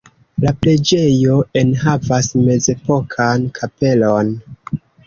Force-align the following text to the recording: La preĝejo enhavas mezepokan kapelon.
La 0.45 0.53
preĝejo 0.61 1.35
enhavas 1.63 2.31
mezepokan 2.49 3.47
kapelon. 3.61 4.35